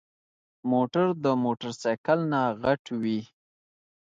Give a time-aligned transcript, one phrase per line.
[0.71, 3.19] موټر د موټرسايکل نه غټ وي.